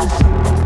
[0.00, 0.59] House.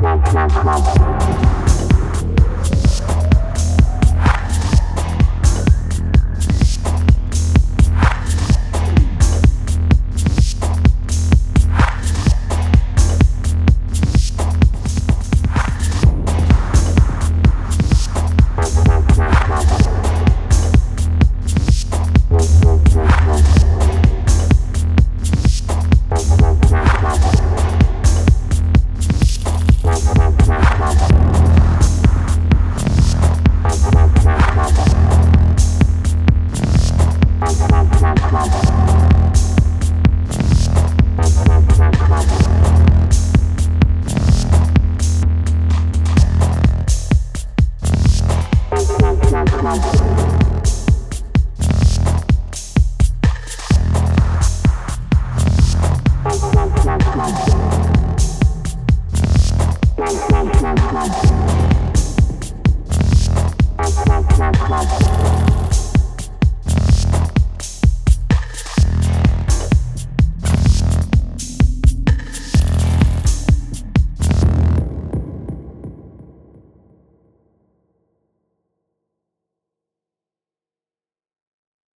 [0.00, 1.53] Thank you.